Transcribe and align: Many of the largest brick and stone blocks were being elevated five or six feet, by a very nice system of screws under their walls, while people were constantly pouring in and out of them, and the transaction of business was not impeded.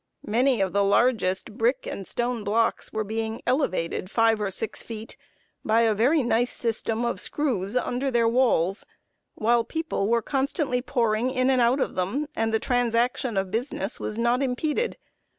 Many 0.25 0.61
of 0.61 0.73
the 0.73 0.83
largest 0.83 1.59
brick 1.59 1.85
and 1.85 2.07
stone 2.07 2.43
blocks 2.43 2.91
were 2.91 3.03
being 3.03 3.39
elevated 3.45 4.09
five 4.09 4.41
or 4.41 4.49
six 4.49 4.81
feet, 4.81 5.15
by 5.63 5.81
a 5.81 5.93
very 5.93 6.23
nice 6.23 6.51
system 6.51 7.05
of 7.05 7.21
screws 7.21 7.75
under 7.75 8.09
their 8.09 8.27
walls, 8.27 8.83
while 9.35 9.63
people 9.63 10.07
were 10.07 10.23
constantly 10.23 10.81
pouring 10.81 11.29
in 11.29 11.51
and 11.51 11.61
out 11.61 11.79
of 11.79 11.93
them, 11.93 12.25
and 12.35 12.51
the 12.51 12.57
transaction 12.57 13.37
of 13.37 13.51
business 13.51 13.99
was 13.99 14.17
not 14.17 14.41
impeded. 14.41 14.97